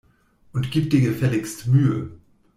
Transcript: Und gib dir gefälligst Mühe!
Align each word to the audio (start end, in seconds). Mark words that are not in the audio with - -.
Und 0.51 0.71
gib 0.71 0.89
dir 0.89 0.99
gefälligst 0.99 1.67
Mühe! 1.67 2.09